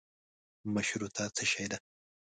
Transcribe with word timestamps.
مشروطه 0.73 1.23
څشي 1.35 1.65
ده. 1.71 1.77